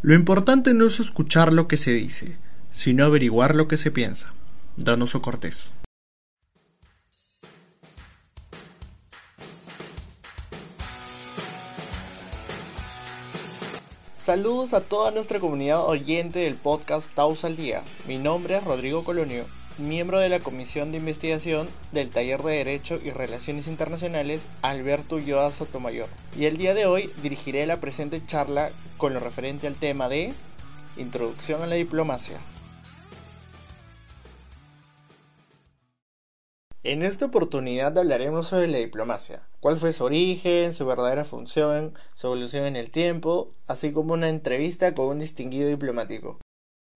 [0.00, 2.38] Lo importante no es escuchar lo que se dice,
[2.70, 4.32] sino averiguar lo que se piensa.
[4.76, 5.72] Donoso Cortés.
[14.14, 17.82] Saludos a toda nuestra comunidad oyente del podcast Taus al Día.
[18.06, 19.46] Mi nombre es Rodrigo Colonio,
[19.78, 25.52] miembro de la Comisión de Investigación del Taller de Derecho y Relaciones Internacionales Alberto Ulloa
[25.52, 26.08] Sotomayor.
[26.36, 30.34] Y el día de hoy dirigiré la presente charla con lo referente al tema de
[30.96, 32.40] Introducción a la Diplomacia.
[36.84, 42.28] En esta oportunidad hablaremos sobre la diplomacia, cuál fue su origen, su verdadera función, su
[42.28, 46.38] evolución en el tiempo, así como una entrevista con un distinguido diplomático.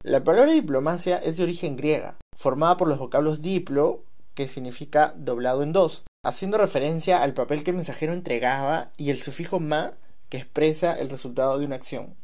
[0.04, 4.02] La palabra diplomacia es de origen griega, formada por los vocablos diplo,
[4.34, 9.18] que significa doblado en dos, haciendo referencia al papel que el mensajero entregaba, y el
[9.18, 9.92] sufijo ma,
[10.28, 12.16] que expresa el resultado de una acción.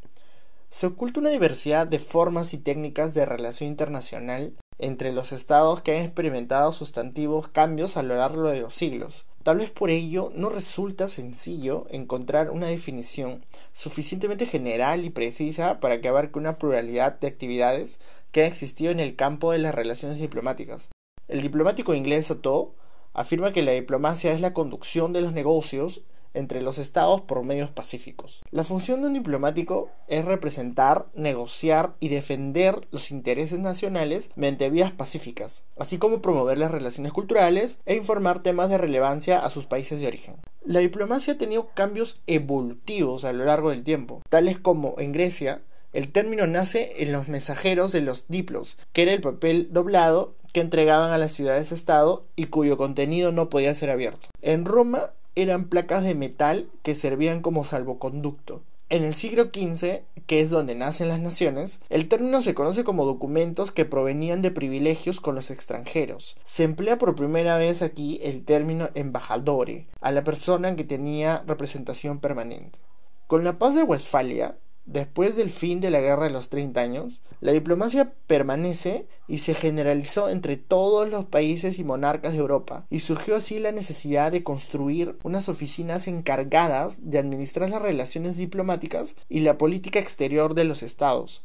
[0.71, 5.97] Se oculta una diversidad de formas y técnicas de relación internacional entre los estados que
[5.97, 9.25] han experimentado sustantivos cambios a lo largo de los siglos.
[9.43, 16.01] Tal vez por ello no resulta sencillo encontrar una definición suficientemente general y precisa para
[16.01, 18.01] que abarque una pluralidad de actividades
[18.33, 20.91] que han existido en el campo de las relaciones diplomáticas.
[21.29, 22.75] El diplomático inglés Soto
[23.15, 26.03] afirma que la diplomacia es la conducción de los negocios
[26.35, 28.43] entre los estados por medios pacíficos.
[28.51, 34.93] La función de un diplomático es representar, negociar y defender los intereses nacionales mediante vías
[34.93, 40.01] pacíficas, así como promover las relaciones culturales e informar temas de relevancia a sus países
[40.01, 40.37] de origen.
[40.65, 45.63] La diplomacia ha tenido cambios evolutivos a lo largo del tiempo, tales como en Grecia
[45.95, 50.61] el término nace en los mensajeros de los diplos, que era el papel doblado que
[50.61, 54.29] entregaban a las ciudades-estado y cuyo contenido no podía ser abierto.
[54.43, 58.63] En Roma eran placas de metal que servían como salvoconducto.
[58.91, 63.05] En el siglo XV, que es donde nacen las naciones, el término se conoce como
[63.05, 66.37] documentos que provenían de privilegios con los extranjeros.
[66.45, 72.19] Se emplea por primera vez aquí el término embajadore, a la persona que tenía representación
[72.19, 72.79] permanente.
[73.27, 74.57] Con la paz de Westfalia,
[74.89, 79.53] Después del fin de la Guerra de los 30 años, la diplomacia permanece y se
[79.53, 84.43] generalizó entre todos los países y monarcas de Europa, y surgió así la necesidad de
[84.43, 90.83] construir unas oficinas encargadas de administrar las relaciones diplomáticas y la política exterior de los
[90.83, 91.45] estados.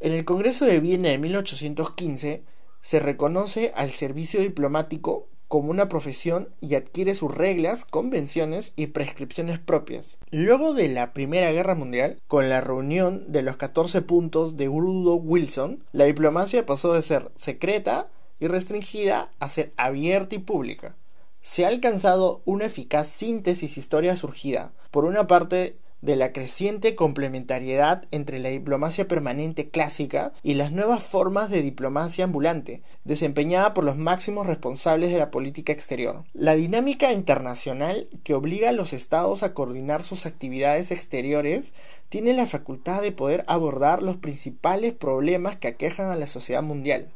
[0.00, 2.42] En el Congreso de Viena de 1815
[2.80, 9.58] se reconoce al servicio diplomático como una profesión y adquiere sus reglas, convenciones y prescripciones
[9.58, 10.18] propias.
[10.30, 15.16] Luego de la Primera Guerra Mundial, con la reunión de los 14 puntos de Woodrow
[15.16, 18.08] Wilson, la diplomacia pasó de ser secreta
[18.38, 20.94] y restringida a ser abierta y pública.
[21.40, 28.04] Se ha alcanzado una eficaz síntesis historia surgida, por una parte, de la creciente complementariedad
[28.10, 33.96] entre la diplomacia permanente clásica y las nuevas formas de diplomacia ambulante, desempeñada por los
[33.96, 36.24] máximos responsables de la política exterior.
[36.32, 41.74] La dinámica internacional que obliga a los estados a coordinar sus actividades exteriores
[42.08, 47.10] tiene la facultad de poder abordar los principales problemas que aquejan a la sociedad mundial.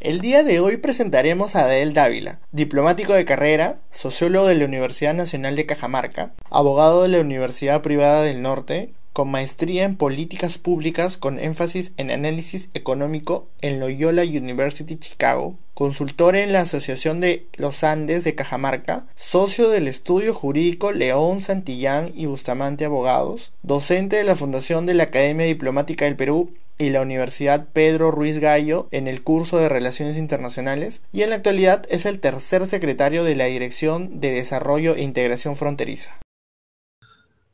[0.00, 5.14] El día de hoy presentaremos a Adel Dávila, diplomático de carrera, sociólogo de la Universidad
[5.14, 11.16] Nacional de Cajamarca, abogado de la Universidad Privada del Norte, con maestría en políticas públicas
[11.16, 17.82] con énfasis en análisis económico en Loyola University Chicago, consultor en la Asociación de los
[17.82, 24.34] Andes de Cajamarca, socio del estudio jurídico León Santillán y Bustamante Abogados, docente de la
[24.34, 29.22] Fundación de la Academia Diplomática del Perú y la Universidad Pedro Ruiz Gallo en el
[29.22, 34.20] curso de Relaciones Internacionales y en la actualidad es el tercer secretario de la Dirección
[34.20, 36.20] de Desarrollo e Integración Fronteriza.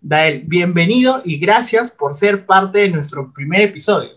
[0.03, 4.11] Dael, bienvenido y gracias por ser parte de nuestro primer episodio.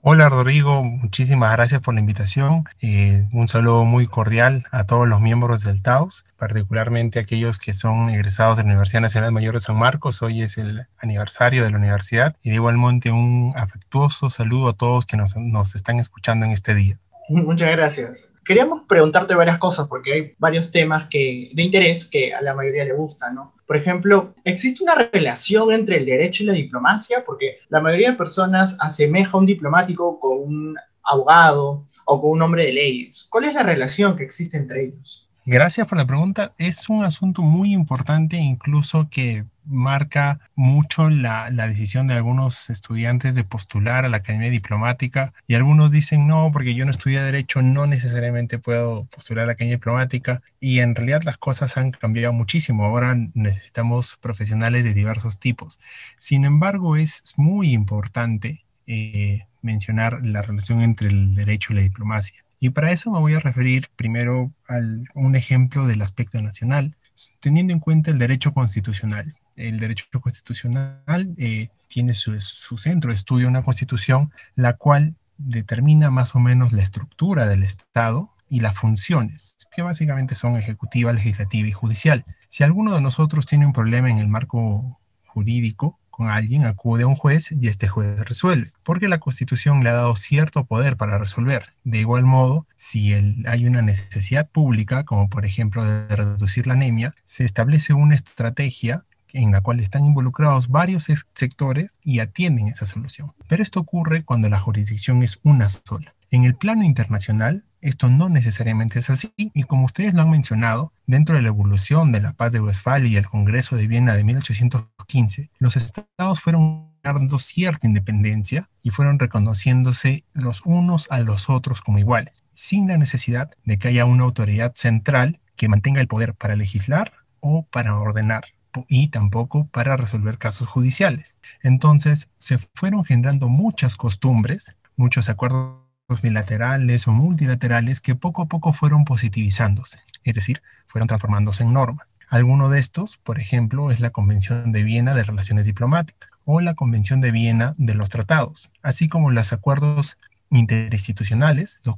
[0.00, 2.64] Hola Rodrigo, muchísimas gracias por la invitación.
[2.80, 8.08] Eh, un saludo muy cordial a todos los miembros del TAUS, particularmente aquellos que son
[8.08, 10.22] egresados de la Universidad Nacional Mayor de San Marcos.
[10.22, 15.04] Hoy es el aniversario de la universidad y de igualmente un afectuoso saludo a todos
[15.04, 16.98] que nos, nos están escuchando en este día.
[17.28, 18.28] Muchas gracias.
[18.44, 22.84] Queríamos preguntarte varias cosas porque hay varios temas que, de interés que a la mayoría
[22.84, 23.54] le gustan, ¿no?
[23.66, 27.24] Por ejemplo, ¿existe una relación entre el derecho y la diplomacia?
[27.24, 32.42] Porque la mayoría de personas asemeja a un diplomático con un abogado o con un
[32.42, 33.26] hombre de leyes.
[33.30, 35.31] ¿Cuál es la relación que existe entre ellos?
[35.44, 36.52] Gracias por la pregunta.
[36.56, 43.42] Es un asunto muy importante, incluso que marca mucho la, decisión de algunos estudiantes de
[43.42, 47.86] postular a la Academia Diplomática y algunos dicen no, porque yo no estudié Derecho, no
[47.88, 52.84] necesariamente puedo postular a la Academia Diplomática y en realidad las cosas han cambiado muchísimo.
[52.84, 55.80] Ahora necesitamos profesionales de diversos tipos.
[56.18, 62.44] Sin embargo, es muy importante eh, mencionar la relación entre el derecho y la diplomacia.
[62.62, 64.76] Y para eso me voy a referir primero a
[65.14, 66.96] un ejemplo del aspecto nacional,
[67.40, 69.34] teniendo en cuenta el derecho constitucional.
[69.56, 76.12] El derecho constitucional eh, tiene su, su centro de estudio una constitución, la cual determina
[76.12, 81.66] más o menos la estructura del Estado y las funciones, que básicamente son ejecutiva, legislativa
[81.66, 82.24] y judicial.
[82.48, 87.08] Si alguno de nosotros tiene un problema en el marco jurídico, con alguien, acude a
[87.08, 91.18] un juez y este juez resuelve, porque la Constitución le ha dado cierto poder para
[91.18, 91.70] resolver.
[91.82, 97.16] De igual modo, si hay una necesidad pública, como por ejemplo de reducir la anemia,
[97.24, 103.32] se establece una estrategia en la cual están involucrados varios sectores y atienden esa solución.
[103.48, 106.14] Pero esto ocurre cuando la jurisdicción es una sola.
[106.32, 110.94] En el plano internacional, esto no necesariamente es así, y como ustedes lo han mencionado,
[111.06, 114.24] dentro de la evolución de la paz de Westfalia y el Congreso de Viena de
[114.24, 121.82] 1815, los estados fueron dando cierta independencia y fueron reconociéndose los unos a los otros
[121.82, 126.32] como iguales, sin la necesidad de que haya una autoridad central que mantenga el poder
[126.32, 128.44] para legislar o para ordenar
[128.88, 131.36] y tampoco para resolver casos judiciales.
[131.62, 135.81] Entonces se fueron generando muchas costumbres, muchos acuerdos
[136.20, 142.16] bilaterales o multilaterales que poco a poco fueron positivizándose, es decir, fueron transformándose en normas.
[142.28, 146.74] Alguno de estos, por ejemplo, es la Convención de Viena de Relaciones Diplomáticas o la
[146.74, 150.18] Convención de Viena de los Tratados, así como los acuerdos
[150.52, 151.96] interinstitucionales, los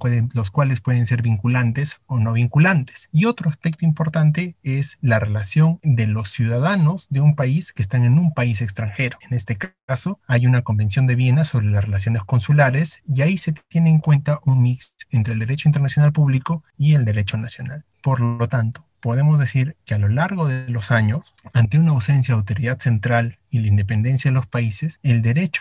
[0.50, 3.08] cuales, pueden ser vinculantes o no vinculantes.
[3.12, 8.04] Y otro aspecto importante es la relación de los ciudadanos de un país que están
[8.04, 9.18] en un país extranjero.
[9.22, 13.52] En este caso, hay una Convención de Viena sobre las relaciones consulares y ahí se
[13.68, 17.84] tiene en cuenta un mix entre el derecho internacional público y el derecho nacional.
[18.02, 22.32] Por lo tanto, podemos decir que a lo largo de los años, ante una ausencia
[22.32, 25.60] de autoridad central y la independencia de los países, el derecho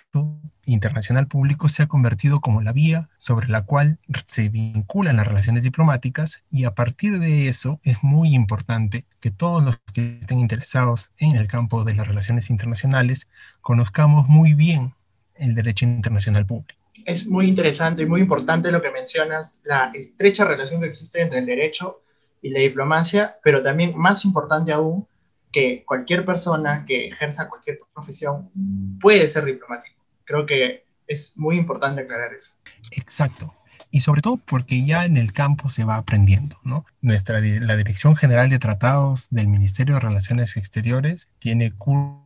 [0.64, 5.64] internacional público se ha convertido como la vía sobre la cual se vinculan las relaciones
[5.64, 11.12] diplomáticas y a partir de eso es muy importante que todos los que estén interesados
[11.18, 13.28] en el campo de las relaciones internacionales
[13.60, 14.94] conozcamos muy bien
[15.36, 16.80] el derecho internacional público.
[17.04, 21.40] Es muy interesante y muy importante lo que mencionas, la estrecha relación que existe entre
[21.40, 22.03] el derecho
[22.44, 25.08] y la diplomacia, pero también más importante aún,
[25.52, 28.52] que cualquier persona que ejerza cualquier profesión
[29.00, 29.96] puede ser diplomático.
[30.26, 32.54] Creo que es muy importante aclarar eso.
[32.92, 33.56] Exacto.
[33.90, 36.86] Y sobre todo porque ya en el campo se va aprendiendo, ¿no?
[37.02, 42.23] Nuestra, la Dirección General de Tratados del Ministerio de Relaciones Exteriores tiene cursos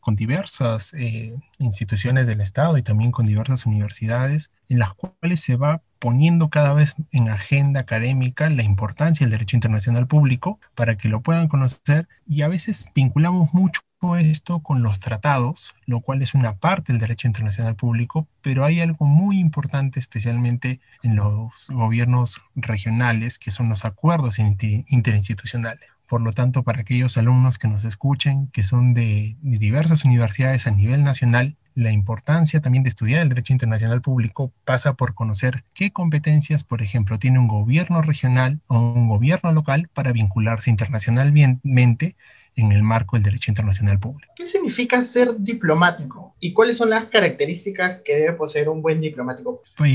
[0.00, 5.56] con diversas eh, instituciones del Estado y también con diversas universidades en las cuales se
[5.56, 11.08] va poniendo cada vez en agenda académica la importancia del derecho internacional público para que
[11.08, 13.82] lo puedan conocer y a veces vinculamos mucho
[14.18, 18.80] esto con los tratados, lo cual es una parte del derecho internacional público, pero hay
[18.80, 25.88] algo muy importante especialmente en los gobiernos regionales, que son los acuerdos interinstitucionales.
[26.12, 30.70] Por lo tanto, para aquellos alumnos que nos escuchen, que son de, diversas universidades a
[30.70, 35.90] nivel nacional, la importancia también de estudiar el derecho internacional público pasa por conocer qué
[35.90, 42.14] competencias, por ejemplo, tiene un gobierno regional o un gobierno local para vincularse internacionalmente
[42.56, 44.32] en el marco del derecho internacional público.
[44.36, 46.34] ¿Qué significa ser diplomático?
[46.38, 49.62] ¿Y cuáles son las características que debe poseer un buen diplomático?
[49.76, 49.92] Pues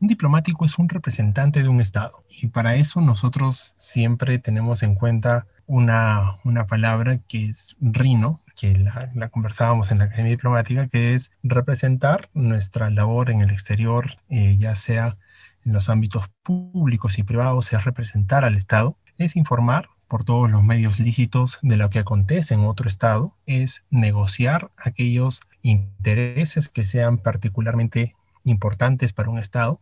[0.00, 4.94] un diplomático es un representante de un Estado y para eso nosotros siempre tenemos en
[4.94, 11.14] cuenta una, una palabra que es RINO, que la, conversábamos en la Academia Diplomática, que
[11.14, 15.16] es representar nuestra labor en el exterior, eh, ya sea
[15.64, 20.62] en los ámbitos públicos y privados, sea representar al Estado, es informar por todos los
[20.62, 27.16] medios lícitos de lo que acontece en otro estado es negociar aquellos intereses que sean
[27.16, 28.14] particularmente
[28.44, 29.80] importantes para un estado.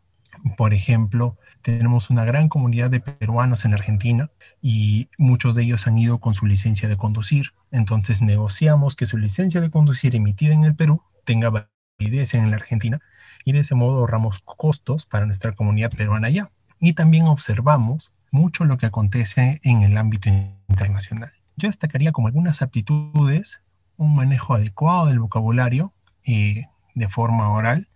[0.57, 4.31] Por ejemplo, tenemos una gran comunidad de peruanos en Argentina
[4.63, 7.47] y muchos de ellos han ido con su licencia de conducir.
[7.73, 11.51] Entonces negociamos que su licencia de conducir emitida en el Perú tenga
[11.99, 13.01] validez en la Argentina
[13.45, 16.53] y de ese modo ahorramos costos para nuestra comunidad peruana allá.
[16.79, 20.29] Y también observamos mucho lo que acontece en el ámbito
[20.69, 21.33] internacional.
[21.57, 23.63] Yo destacaría como algunas aptitudes
[23.97, 25.93] un manejo adecuado del vocabulario
[26.25, 27.89] eh, de forma oral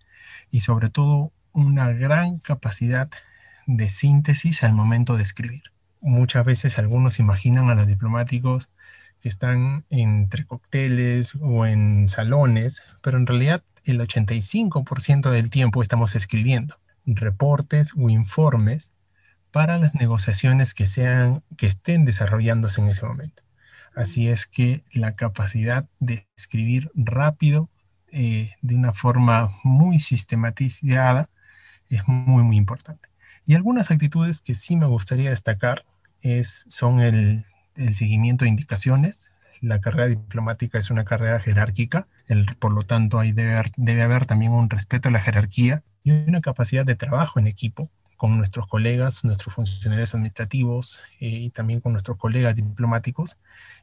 [0.51, 3.11] y sobre todo una gran capacidad
[3.67, 5.63] de síntesis al momento de escribir.
[6.01, 8.69] muchas veces algunos imaginan a los diplomáticos
[9.23, 16.15] que están entre cócteles o en salones, pero en realidad el 85% del tiempo estamos
[16.15, 16.77] escribiendo
[17.07, 18.93] reportes o informes
[19.55, 23.45] para las negociaciones que, sean, que estén desarrollándose en ese momento.
[23.95, 27.71] Así es que la capacidad de escribir rápido,
[28.11, 31.31] eh, de una forma muy sistematizada,
[31.89, 33.09] es muy, muy importante.
[33.47, 35.85] Y algunas actitudes que sí me gustaría destacar
[36.21, 37.47] es, son el,
[37.77, 39.31] el seguimiento de indicaciones.
[39.61, 44.51] La carrera diplomática es una carrera jerárquica, el, por lo tanto ahí debe haber también
[44.51, 49.25] un respeto a la jerarquía y una capacidad de trabajo en equipo con nuestros colegas,
[49.25, 53.37] nuestros funcionarios administrativos eh, y también con nuestros colegas diplomáticos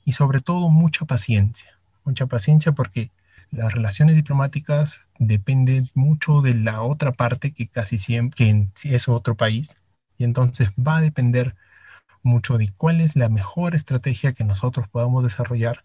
[0.06, 3.12] y sobre todo mucha paciencia, mucha paciencia porque
[3.52, 9.36] las relaciones diplomáticas dependen mucho de la otra parte que casi siempre que es otro
[9.36, 9.78] país
[10.18, 11.56] y entonces va a depender
[12.24, 15.84] mucho de cuál es la mejor estrategia que nosotros podamos desarrollar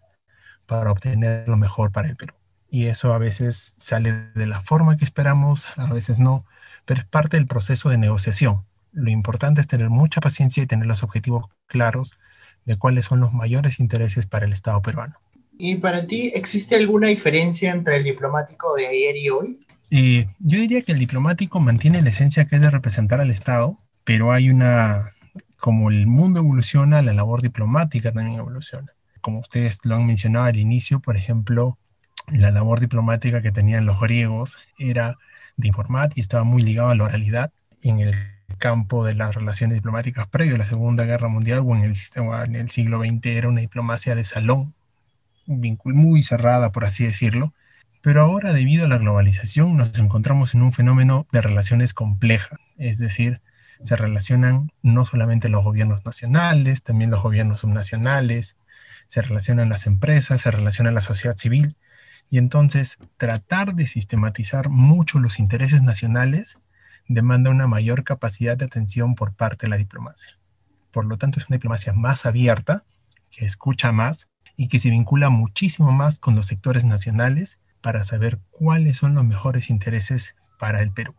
[0.65, 2.35] para obtener lo mejor para el Perú.
[2.69, 6.45] Y eso a veces sale de la forma que esperamos, a veces no,
[6.87, 8.63] pero es parte del proceso de negociación.
[8.93, 12.17] Lo importante es tener mucha paciencia y tener los objetivos claros
[12.65, 15.17] de cuáles son los mayores intereses para el Estado peruano.
[15.59, 19.59] ¿Y para ti existe alguna diferencia entre el diplomático de ayer y hoy?
[19.91, 23.77] Eh, yo diría que el diplomático mantiene la esencia que es de representar al Estado,
[24.05, 25.11] pero hay una,
[25.57, 28.93] como el mundo evoluciona, la labor diplomática también evoluciona.
[29.19, 31.77] Como ustedes lo han mencionado al inicio, por ejemplo,
[32.27, 35.17] la labor diplomática que tenían los griegos era
[35.57, 38.15] de informar y estaba muy ligado a la oralidad en el
[38.57, 42.55] campo de las relaciones diplomáticas previo a la Segunda Guerra Mundial o en el, en
[42.55, 44.73] el siglo XX era una diplomacia de salón,
[45.45, 47.53] muy cerrada, por así decirlo.
[48.01, 52.99] Pero ahora, debido a la globalización, nos encontramos en un fenómeno de relaciones complejas, es
[52.99, 53.41] decir,
[53.83, 58.55] se relacionan no solamente los gobiernos nacionales, también los gobiernos subnacionales,
[59.07, 61.75] se relacionan las empresas, se relaciona la sociedad civil,
[62.29, 66.57] y entonces tratar de sistematizar mucho los intereses nacionales
[67.07, 70.37] demanda una mayor capacidad de atención por parte de la diplomacia.
[70.91, 72.83] Por lo tanto, es una diplomacia más abierta,
[73.31, 78.39] que escucha más y que se vincula muchísimo más con los sectores nacionales para saber
[78.51, 81.13] cuáles son los mejores intereses para el Perú.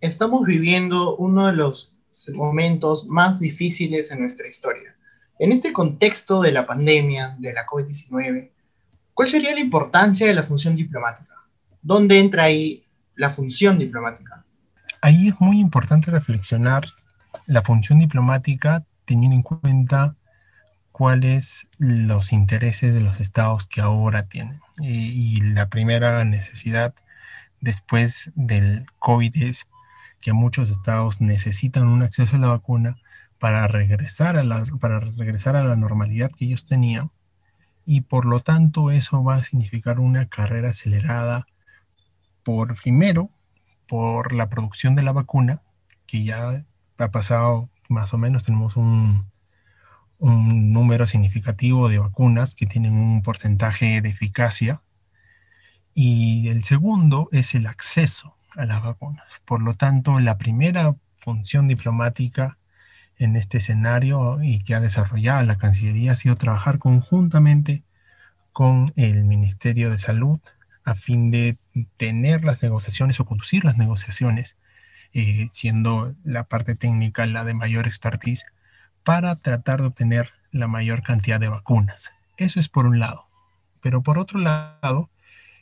[0.00, 1.94] Estamos viviendo uno de los
[2.34, 4.94] momentos más difíciles en nuestra historia.
[5.38, 8.50] En este contexto de la pandemia, de la COVID-19,
[9.14, 11.34] ¿cuál sería la importancia de la función diplomática?
[11.80, 12.84] ¿Dónde entra ahí
[13.16, 14.44] la función diplomática?
[15.00, 16.84] Ahí es muy importante reflexionar
[17.46, 20.16] la función diplomática teniendo en cuenta
[20.92, 24.60] cuáles los intereses de los estados que ahora tienen.
[24.78, 26.94] Y, y la primera necesidad
[27.60, 29.66] después del COVID es
[30.20, 32.96] que muchos estados necesitan un acceso a la vacuna
[33.38, 37.10] para regresar a la, para regresar a la normalidad que ellos tenían
[37.84, 41.46] y por lo tanto eso va a significar una carrera acelerada
[42.42, 43.30] por primero
[43.86, 45.62] por la producción de la vacuna
[46.06, 46.64] que ya
[46.98, 49.30] ha pasado más o menos tenemos un,
[50.18, 54.82] un número significativo de vacunas que tienen un porcentaje de eficacia
[55.94, 59.24] y el segundo es el acceso a las vacunas.
[59.44, 62.58] Por lo tanto, la primera función diplomática
[63.24, 67.82] en este escenario y que ha desarrollado la Cancillería ha sido trabajar conjuntamente
[68.52, 70.40] con el Ministerio de Salud
[70.84, 71.58] a fin de
[71.96, 74.56] tener las negociaciones o conducir las negociaciones,
[75.12, 78.44] eh, siendo la parte técnica la de mayor expertise,
[79.02, 82.12] para tratar de obtener la mayor cantidad de vacunas.
[82.36, 83.26] Eso es por un lado.
[83.80, 85.10] Pero por otro lado,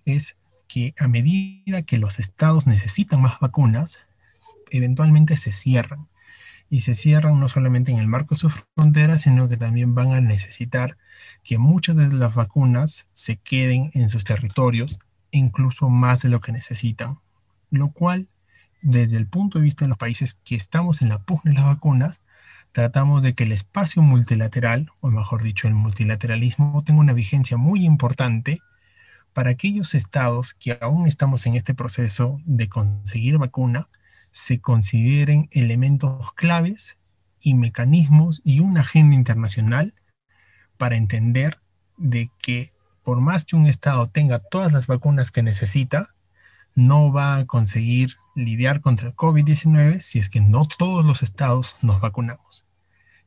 [0.05, 0.37] es
[0.69, 4.01] que a medida que los estados necesitan más vacunas,
[4.71, 6.09] eventualmente se cierran.
[6.73, 10.13] Y se cierran no solamente en el marco de sus fronteras, sino que también van
[10.13, 10.97] a necesitar
[11.45, 14.99] que muchas de las vacunas se queden en sus territorios,
[15.33, 17.19] incluso más de lo que necesitan.
[17.69, 18.27] Lo cual,
[18.81, 21.67] desde el punto de vista de los países que estamos en la pugna de las
[21.67, 22.23] vacunas,
[22.73, 27.85] tratamos de que el espacio multilateral, o mejor dicho, el multilateralismo, tenga una vigencia muy
[27.85, 28.63] importante
[29.35, 33.89] para aquellos estados que aún estamos en este proceso de conseguir vacuna,
[34.33, 36.99] se consideren elementos claves
[37.41, 39.95] y mecanismos y una agenda internacional
[40.77, 41.61] para entender
[41.97, 42.73] de que
[43.05, 46.15] por más que un estado tenga todas las vacunas que necesita,
[46.75, 51.77] no va a conseguir lidiar contra el COVID-19 si es que no todos los estados
[51.83, 52.65] nos vacunamos.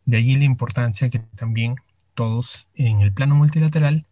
[0.05, 1.75] De allí la importancia que también
[2.13, 4.05] todos en el plano multilateral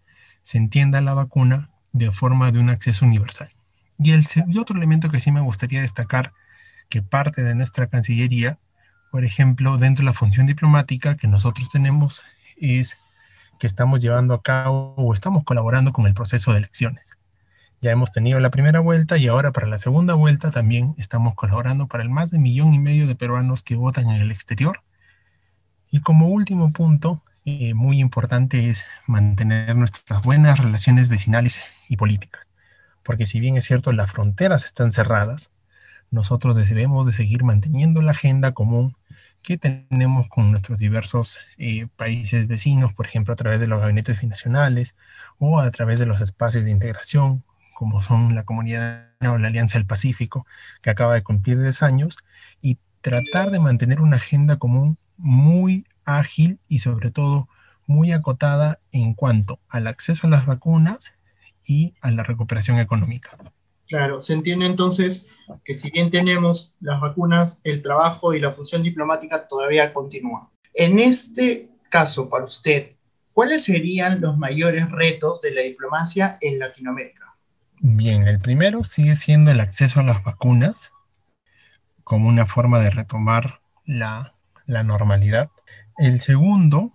[0.43, 3.49] se entienda la vacuna de forma de un acceso universal.
[3.97, 4.25] Y el
[4.59, 6.33] otro elemento que sí me gustaría destacar,
[6.89, 8.57] que parte de nuestra Cancillería,
[9.11, 12.23] Por ejemplo, dentro de la función diplomática que nosotros tenemos
[12.57, 12.97] es
[13.59, 17.05] que estamos llevando a cabo o estamos colaborando con el proceso de elecciones.
[17.79, 21.87] Ya hemos tenido la primera vuelta y ahora para la segunda vuelta también estamos colaborando
[21.87, 24.81] para el más de millón y medio de peruanos que votan en el exterior.
[25.91, 32.47] Y como último punto, eh, muy importante es mantener nuestras buenas relaciones vecinales y políticas.
[33.03, 35.51] Porque si bien es cierto, las fronteras están cerradas,
[36.13, 38.95] nosotros debemos de seguir manteniendo la agenda común
[39.41, 44.21] que tenemos con nuestros diversos eh, países vecinos, por ejemplo, a través de los gabinetes
[44.21, 44.95] binacionales
[45.39, 47.43] o a través de los espacios de integración,
[47.73, 50.45] como son la Comunidad o la Alianza del Pacífico,
[50.81, 52.17] que acaba de cumplir 10 años,
[52.61, 57.49] y tratar de mantener una agenda común muy ágil y sobre todo
[57.87, 61.13] muy acotada en cuanto al acceso a las vacunas
[61.65, 63.31] y a la recuperación económica.
[63.93, 65.27] Claro, se entiende entonces
[65.63, 70.49] que si bien tenemos las vacunas, el trabajo y la función diplomática todavía continúa.
[70.73, 72.95] En este caso, para usted,
[73.33, 77.35] ¿cuáles serían los mayores retos de la diplomacia en Latinoamérica?
[77.81, 80.91] Bien, el primero sigue siendo el acceso a las vacunas
[82.03, 84.33] como una forma de retomar la,
[84.65, 85.51] la normalidad.
[85.99, 86.91] El segundo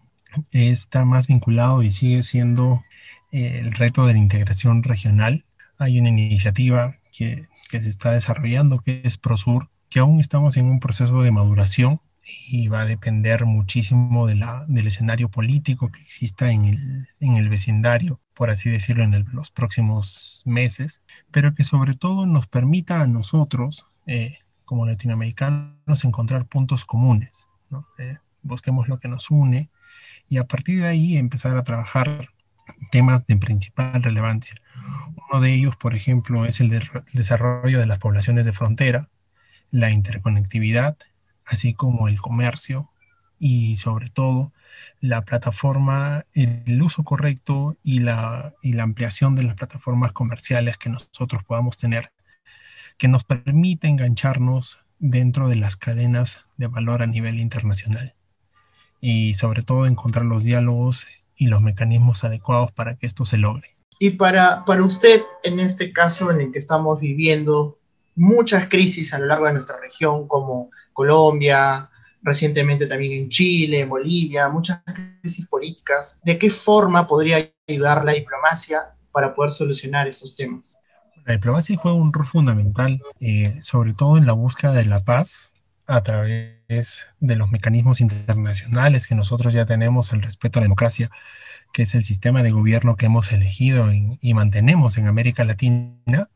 [0.51, 2.83] está más vinculado y sigue siendo
[3.31, 5.45] eh, el reto de la integración regional
[5.79, 10.67] hay una iniciativa que, que se está desarrollando que es ProSur, que aún estamos en
[10.67, 12.01] un proceso de maduración
[12.49, 17.37] y va a depender muchísimo de la, del escenario político que exista en el, en
[17.37, 23.01] el vecindario, por así decirlo, en los próximos meses, pero que sobre todo nos permita
[23.01, 27.49] a nosotros, eh, como latinoamericanos, encontrar puntos comunes.
[27.71, 27.87] ¿no?
[27.99, 29.71] Eh, busquemos lo que nos une
[30.29, 32.29] y a partir de ahí empezar a trabajar
[32.91, 34.55] temas de principal relevancia.
[35.31, 36.71] Uno de ellos, por ejemplo, es el,
[37.13, 39.09] desarrollo de las poblaciones de frontera,
[39.71, 40.97] la interconectividad,
[41.45, 42.91] así como el comercio
[43.39, 44.53] y sobre todo
[45.01, 50.89] la plataforma, el uso correcto y la, y la ampliación de las plataformas comerciales que
[50.89, 52.11] nosotros podamos tener,
[52.97, 58.15] que nos permite engancharnos dentro de las cadenas de valor a nivel internacional
[59.01, 61.07] y sobre todo encontrar los diálogos
[61.37, 63.78] y los mecanismos adecuados para que esto se logre.
[63.99, 67.79] Y para, para usted, en este caso en el que estamos viviendo
[68.15, 71.91] muchas crisis a lo largo de nuestra región, como Colombia,
[72.23, 74.83] recientemente también en Chile, en Bolivia, muchas
[75.21, 80.81] crisis políticas, ¿de qué forma podría ayudar la diplomacia para poder solucionar estos temas?
[81.25, 85.55] La diplomacia juega un rol fundamental, eh, sobre todo en la búsqueda de la paz
[85.87, 91.11] a través de los mecanismos internacionales que nosotros ya tenemos, el respeto a la democracia,
[91.73, 96.29] que es el sistema de gobierno que hemos elegido y mantenemos en América Latina,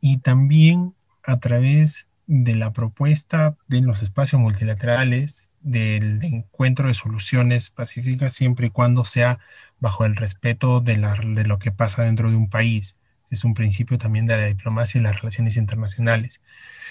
[0.00, 7.70] y también a través de la propuesta de los espacios multilaterales del encuentro de soluciones
[7.70, 9.38] pacíficas siempre y cuando sea
[9.80, 12.96] bajo el respeto de, de lo que pasa dentro de un país.
[13.30, 16.40] Es un principio también de la diplomacia y las relaciones internacionales.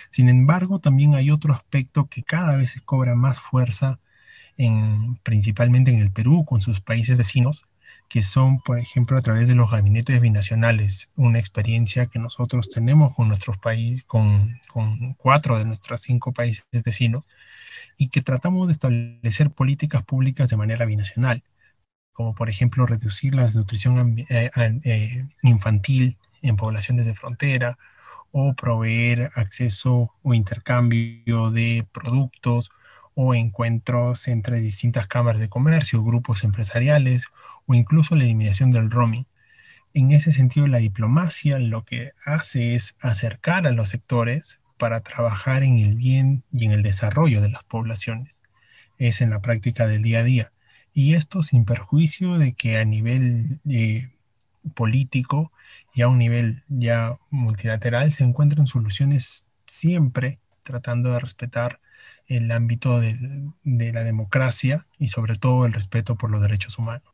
[0.10, 4.00] Sin embargo, también hay otro aspecto que cada vez cobra más fuerza,
[4.58, 7.66] en, principalmente en el Perú, con sus países vecinos,
[8.10, 13.14] que son, por ejemplo, a través de los gabinetes binacionales, una experiencia que nosotros tenemos
[13.16, 17.28] con nuestros países, con, con cuatro de nuestros cinco países vecinos,
[17.98, 21.44] y que tratamos de establecer políticas públicas de manera binacional,
[22.14, 24.52] como por ejemplo reducir la desnutrición eh,
[24.84, 27.78] eh, infantil en poblaciones de frontera,
[28.32, 32.70] o proveer acceso o intercambio de productos
[33.20, 37.26] o encuentros entre distintas cámaras de comercio, grupos empresariales
[37.66, 39.26] o incluso la eliminación del roaming.
[39.96, 45.64] En ese sentido, la diplomacia lo que hace es acercar a los sectores para trabajar
[45.64, 48.40] en el bien y en el desarrollo de las poblaciones.
[49.00, 50.52] Es en la práctica del día a día.
[50.94, 54.12] Y esto sin perjuicio de que a nivel eh,
[54.76, 55.52] político
[55.92, 61.80] y a un nivel ya multilateral se encuentran soluciones siempre tratando de respetar
[62.28, 63.18] el ámbito de,
[63.64, 67.08] de, la democracia y sobre todo el respeto por los derechos humanos.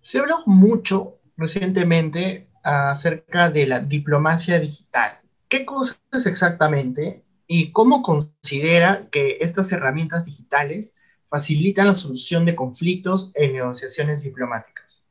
[0.00, 5.20] Se habló mucho recientemente acerca de la diplomacia digital.
[5.48, 10.96] ¿Qué cosa es exactamente y cómo considera que estas herramientas digitales
[11.28, 15.04] facilitan la solución de conflictos en negociaciones diplomáticas?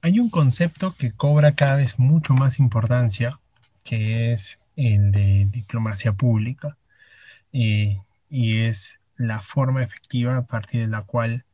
[0.00, 3.38] Hay un concepto que cobra cada vez mucho más importancia,
[3.84, 6.76] que es el de diplomacia pública,
[7.52, 7.98] y
[8.32, 11.44] es la forma efectiva a partir de la cual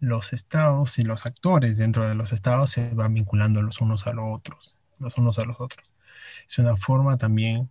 [0.00, 4.12] los estados y los actores dentro de los estados se van vinculando los unos a
[4.12, 5.92] los otros, los unos a los otros.
[6.48, 7.70] Es una forma también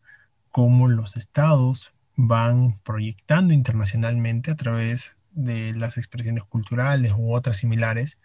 [0.52, 8.18] como los estados van proyectando internacionalmente a través de las expresiones culturales u otras similares.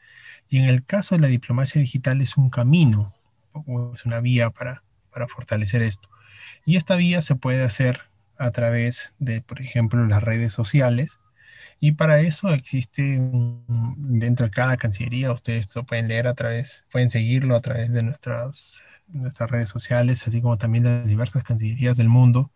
[0.48, 3.14] Y en el caso de la diplomacia digital es un camino,
[3.92, 6.08] es una vía para, para fortalecer esto.
[6.64, 11.18] Y esta vía se puede hacer a través de, por ejemplo, las redes sociales.
[11.80, 13.20] Y para eso existe
[13.96, 18.02] dentro de cada cancillería, ustedes lo pueden leer a través, pueden seguirlo a través de
[18.04, 22.50] nuestras, nuestras redes sociales, así como también las diversas cancillerías del mundo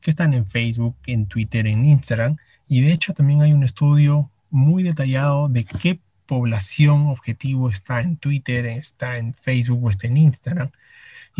[0.00, 2.36] que están en Facebook, en Twitter, en Instagram.
[2.68, 8.16] Y de hecho también hay un estudio muy detallado de qué población objetivo está en
[8.16, 10.70] Twitter, está en Facebook o está en Instagram.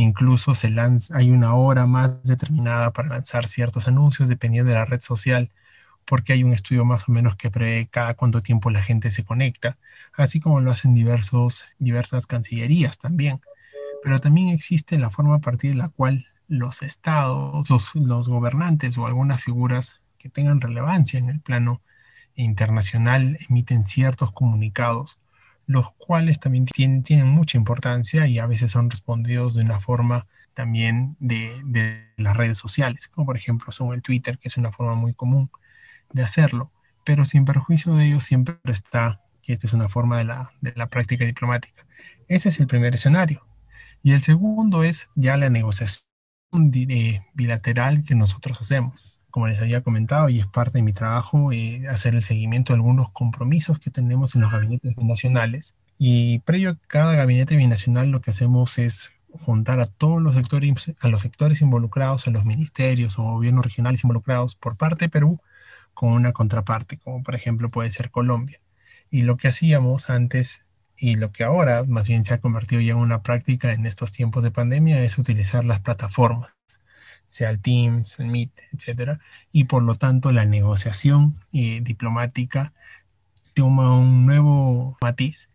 [0.01, 0.75] Incluso se
[1.13, 5.51] hay una hora más determinada para lanzar ciertos anuncios dependiendo de la red social,
[6.07, 9.25] porque hay un estudio más o menos que prevé cada cuánto tiempo la gente se
[9.25, 9.77] conecta,
[10.15, 13.41] así como lo hacen diversas cancillerías también.
[14.03, 19.07] Pero también existe la forma a partir de la cual los estados, los gobernantes o
[19.07, 21.83] algunas figuras que tengan relevancia en el plano
[22.35, 25.19] internacional emiten ciertos comunicados,
[25.71, 31.17] los cuales también tienen, mucha importancia y a veces son respondidos de una forma también
[31.21, 35.15] de, las redes sociales, como por ejemplo son el Twitter, que es una forma muy
[35.15, 35.49] común
[36.13, 36.73] de hacerlo,
[37.05, 40.73] pero sin perjuicio de ello siempre está que esta es una forma de la, de
[40.75, 41.87] la práctica diplomática.
[42.27, 43.47] Ese es el primer escenario.
[44.03, 46.05] Y el segundo es ya la negociación
[47.33, 49.10] bilateral que nosotros hacemos.
[49.31, 52.79] Como les había comentado, y es parte de mi trabajo, eh, hacer el seguimiento de
[52.79, 55.75] algunos compromisos que tenemos en los gabinetes binacionales.
[55.99, 60.93] Y previo a cada gabinete binacional, lo que hacemos es juntar a todos los sectores,
[60.99, 65.41] a los sectores involucrados, a los ministerios o gobiernos regionales involucrados por parte de Perú,
[65.95, 68.59] con una contraparte, como por ejemplo puede ser Colombia.
[69.11, 70.63] Y lo que hacíamos antes
[70.97, 74.13] y lo que ahora más bien se ha convertido ya en una práctica en estos
[74.13, 76.53] tiempos de pandemia es utilizar las plataformas,
[77.31, 79.21] sea el Teams, el Meet, etcétera,
[79.53, 82.73] y por lo tanto la negociación eh, diplomática
[83.55, 85.49] toma un nuevo matiz,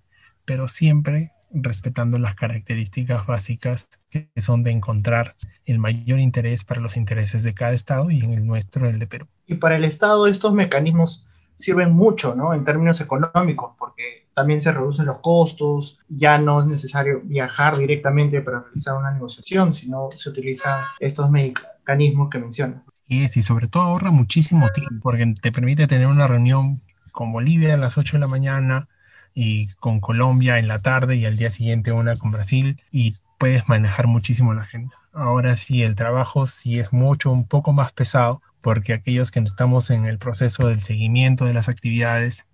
[0.45, 5.35] pero siempre respetando las características básicas que son de encontrar
[5.65, 9.07] el mayor interés para los intereses de cada estado y en el nuestro, el de
[9.07, 9.27] Perú.
[9.47, 12.53] Y para el estado estos mecanismos sirven mucho, ¿no?
[12.53, 18.41] En términos económicos, porque también se reducen los costos, ya no es necesario viajar directamente
[18.41, 22.81] para realizar una negociación, sino se utilizan estos mecanismos que mencionas.
[23.07, 27.75] Y, y sobre todo ahorra muchísimo tiempo, porque te permite tener una reunión con Bolivia
[27.75, 28.87] a las 8 de la mañana
[29.33, 33.67] y con Colombia en la tarde y al día siguiente una con Brasil y puedes
[33.67, 34.95] manejar muchísimo la agenda.
[35.13, 39.91] Ahora sí, el trabajo sí es mucho, un poco más pesado, porque aquellos que estamos
[39.91, 42.47] en el proceso del seguimiento de las actividades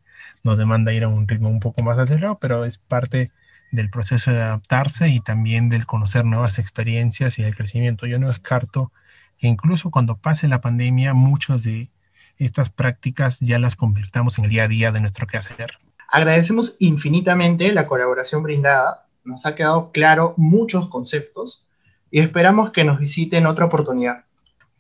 [0.44, 3.32] nos demanda ir a un ritmo un poco más acelerado, pero es parte
[3.72, 8.08] del proceso de adaptarse y también del conocer nuevas experiencias y del crecimiento.
[8.08, 8.92] Yo no descarto
[9.38, 11.92] que incluso cuando pase la pandemia, muchas de
[12.36, 15.78] estas prácticas ya las convirtamos en el día a día de nuestro quehacer.
[16.10, 19.08] Agradecemos infinitamente la colaboración brindada.
[19.24, 21.70] Nos ha quedado claro muchos conceptos
[22.10, 24.26] y esperamos que nos visiten otra oportunidad.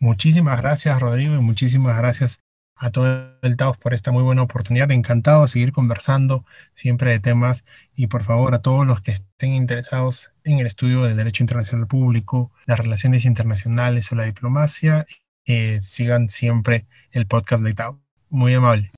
[0.01, 2.39] Muchísimas gracias, Rodrigo, y muchísimas gracias
[2.75, 4.89] a todo el Taos por esta muy buena oportunidad.
[4.89, 9.53] Encantado de seguir conversando siempre de temas y por favor a todos los que estén
[9.53, 15.05] interesados en el estudio del derecho internacional público, las relaciones internacionales o la diplomacia,
[15.45, 18.01] eh, sigan siempre el podcast de Tao.
[18.31, 18.91] Muy amable.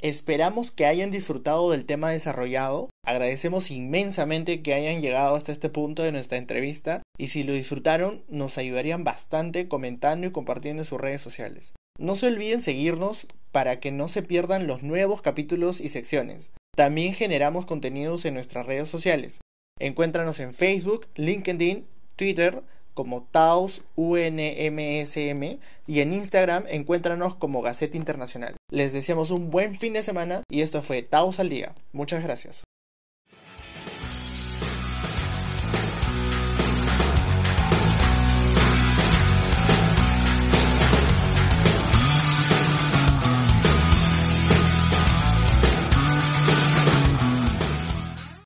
[0.00, 2.88] Esperamos que hayan disfrutado del tema desarrollado.
[3.04, 8.22] Agradecemos inmensamente que hayan llegado hasta este punto de nuestra entrevista y si lo disfrutaron
[8.28, 11.74] nos ayudarían bastante comentando y compartiendo en sus redes sociales.
[11.98, 16.52] No se olviden seguirnos para que no se pierdan los nuevos capítulos y secciones.
[16.76, 19.40] También generamos contenidos en nuestras redes sociales.
[19.80, 22.62] Encuéntranos en Facebook, LinkedIn, Twitter,
[22.94, 28.56] como Taos UNMSM y en Instagram encuéntranos como Gaceta Internacional.
[28.72, 31.74] Les deseamos un buen fin de semana y esto fue Taos al Día.
[31.92, 32.64] Muchas gracias.